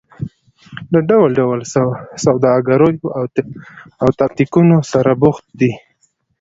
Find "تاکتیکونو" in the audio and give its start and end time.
4.19-4.77